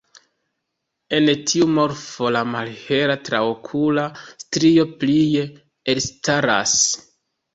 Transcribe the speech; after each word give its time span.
En 1.17 1.27
tiu 1.49 1.65
morfo 1.73 2.29
la 2.35 2.41
malhela 2.53 3.17
traokula 3.29 4.05
strio 4.45 4.85
plie 5.03 5.43
elstaras. 5.95 6.75